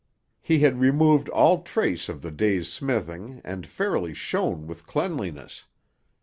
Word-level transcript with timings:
He 0.41 0.61
had 0.61 0.79
removed 0.79 1.29
all 1.29 1.61
trace 1.61 2.09
of 2.09 2.23
the 2.23 2.31
day's 2.31 2.73
smithing 2.73 3.39
and 3.45 3.67
fairly 3.67 4.15
shone 4.15 4.65
with 4.65 4.87
cleanliness. 4.87 5.65